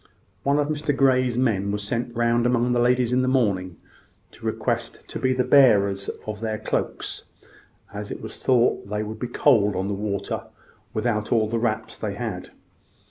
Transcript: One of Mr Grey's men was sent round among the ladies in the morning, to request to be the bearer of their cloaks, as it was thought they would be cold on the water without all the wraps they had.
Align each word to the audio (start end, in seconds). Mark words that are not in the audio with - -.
One 0.41 0.57
of 0.57 0.67
Mr 0.67 0.97
Grey's 0.97 1.37
men 1.37 1.71
was 1.71 1.83
sent 1.83 2.15
round 2.15 2.47
among 2.47 2.71
the 2.73 2.79
ladies 2.79 3.13
in 3.13 3.21
the 3.21 3.27
morning, 3.27 3.77
to 4.31 4.47
request 4.47 5.07
to 5.09 5.19
be 5.19 5.31
the 5.31 5.43
bearer 5.43 5.93
of 6.25 6.39
their 6.39 6.57
cloaks, 6.57 7.25
as 7.93 8.09
it 8.09 8.19
was 8.19 8.41
thought 8.43 8.89
they 8.89 9.03
would 9.03 9.19
be 9.19 9.27
cold 9.27 9.75
on 9.75 9.87
the 9.89 9.93
water 9.93 10.45
without 10.91 11.31
all 11.31 11.47
the 11.47 11.59
wraps 11.59 11.99
they 11.99 12.15
had. 12.15 12.49